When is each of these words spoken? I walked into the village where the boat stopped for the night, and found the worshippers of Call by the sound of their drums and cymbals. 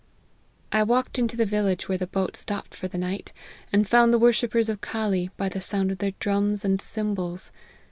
I 0.71 0.81
walked 0.81 1.19
into 1.19 1.37
the 1.37 1.45
village 1.45 1.87
where 1.87 1.99
the 1.99 2.07
boat 2.07 2.35
stopped 2.35 2.73
for 2.73 2.87
the 2.87 2.97
night, 2.97 3.33
and 3.71 3.87
found 3.87 4.11
the 4.11 4.17
worshippers 4.17 4.67
of 4.67 4.81
Call 4.81 5.27
by 5.37 5.47
the 5.47 5.61
sound 5.61 5.91
of 5.91 5.99
their 5.99 6.13
drums 6.19 6.65
and 6.65 6.81
cymbals. 6.81 7.51